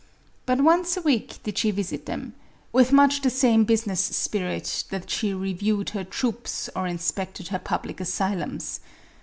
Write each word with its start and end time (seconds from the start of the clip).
But 0.47 0.61
once 0.61 0.97
a 0.97 1.01
week 1.03 1.37
did 1.43 1.59
she 1.59 1.69
visit 1.69 2.07
them, 2.07 2.33
with 2.73 2.91
much 2.91 3.21
the 3.21 3.29
same 3.29 3.65
business 3.65 4.01
spirit 4.03 4.85
that 4.89 5.11
she 5.11 5.31
reviewed 5.31 5.91
her 5.91 6.03
troops 6.03 6.71
or 6.75 6.87
inspected 6.87 7.49
her 7.49 7.59
public 7.59 7.99
asylums. 7.99 8.79